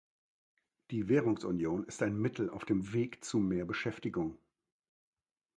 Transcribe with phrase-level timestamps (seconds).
[0.89, 4.39] Die Währungsunion ist ein Mittel auf dem Weg zur mehr Beschäftigung.